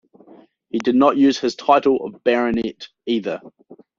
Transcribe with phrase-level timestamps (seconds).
[0.71, 3.39] He did not use his title of baronet either.